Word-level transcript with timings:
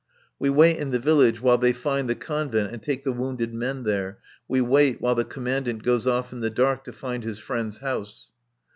We 0.39 0.49
wait 0.49 0.77
in 0.77 0.89
the 0.89 0.97
village 0.97 1.41
while 1.43 1.59
they 1.59 1.73
find 1.73 2.09
the 2.09 2.15
Convent 2.15 2.73
and 2.73 2.81
take 2.81 3.03
the 3.03 3.11
wounded 3.11 3.53
men 3.53 3.83
there; 3.83 4.17
we 4.47 4.59
wait 4.59 4.99
while 4.99 5.13
the 5.13 5.23
Commandant 5.23 5.83
goes 5.83 6.07
off 6.07 6.33
in 6.33 6.39
the 6.39 6.49
dark 6.49 6.83
to 6.85 6.91
find 6.91 7.23
his 7.23 7.37
friend's 7.37 7.77
house. 7.77 8.31